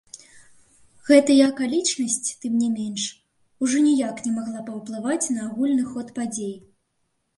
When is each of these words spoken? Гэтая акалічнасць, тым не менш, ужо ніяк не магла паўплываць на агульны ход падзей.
Гэтая 1.09 1.35
акалічнасць, 1.51 2.29
тым 2.45 2.53
не 2.63 2.69
менш, 2.77 3.03
ужо 3.67 3.77
ніяк 3.91 4.25
не 4.29 4.33
магла 4.41 4.61
паўплываць 4.71 5.31
на 5.39 5.49
агульны 5.49 5.83
ход 5.95 6.07
падзей. 6.17 6.55